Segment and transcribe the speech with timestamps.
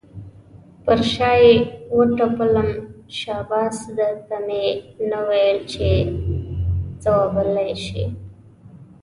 [0.85, 1.51] پر شا یې
[1.97, 2.69] وټپلم،
[3.17, 4.65] شاباس در ته مې
[5.09, 5.87] نه ویل چې
[7.03, 8.03] ځوابولی یې شې.